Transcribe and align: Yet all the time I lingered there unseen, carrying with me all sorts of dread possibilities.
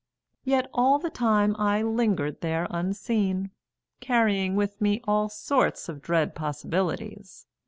Yet 0.43 0.67
all 0.73 0.97
the 0.97 1.11
time 1.11 1.55
I 1.59 1.83
lingered 1.83 2.41
there 2.41 2.65
unseen, 2.71 3.51
carrying 3.99 4.55
with 4.55 4.81
me 4.81 4.99
all 5.07 5.29
sorts 5.29 5.87
of 5.89 6.01
dread 6.01 6.33
possibilities. 6.33 7.45